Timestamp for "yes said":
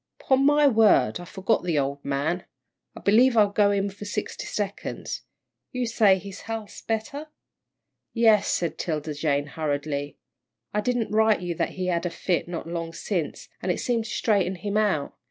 8.11-8.79